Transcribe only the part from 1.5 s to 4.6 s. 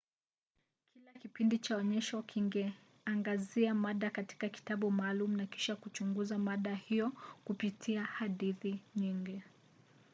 cha onyesho kingeangazia mada katika